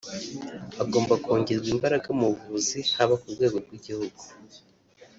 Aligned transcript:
hagomba 0.77 1.13
kongerwa 1.23 1.67
imbaraga 1.75 2.09
mu 2.19 2.25
buvuzi 2.31 2.79
haba 2.95 3.15
ku 3.21 3.27
rwego 3.35 3.57
rw’igihugu 3.63 4.21